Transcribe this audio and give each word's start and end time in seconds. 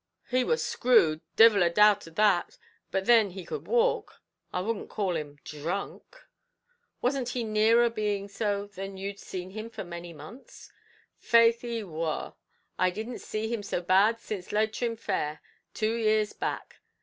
"He 0.31 0.43
war 0.43 0.57
screwed; 0.57 1.21
divil 1.35 1.61
a 1.61 1.69
doubt 1.69 2.07
of 2.07 2.15
that; 2.15 2.57
but 2.89 3.05
thin, 3.05 3.29
he 3.29 3.45
could 3.45 3.67
walk 3.67 4.19
I 4.51 4.59
wouldn't 4.59 4.89
call 4.89 5.15
him 5.15 5.37
dhrunk." 5.45 6.25
"Wasn't 7.03 7.29
he 7.29 7.43
nearer 7.43 7.87
being 7.87 8.27
so 8.27 8.65
than 8.65 8.97
you'd 8.97 9.19
seen 9.19 9.51
him 9.51 9.69
for 9.69 9.83
many 9.83 10.11
months?" 10.11 10.71
"Faix, 11.19 11.61
he 11.61 11.83
war. 11.83 12.33
I 12.79 12.89
didn't 12.89 13.19
see 13.19 13.47
him 13.53 13.61
so 13.61 13.79
bad 13.79 14.19
since 14.19 14.51
Leitrim 14.51 14.95
fair, 14.95 15.39
two 15.75 15.93
years 15.93 16.33
back." 16.33 16.77